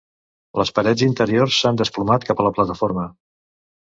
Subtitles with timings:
[0.59, 3.05] Les parets interiors s'han desplomat cap a la plataforma.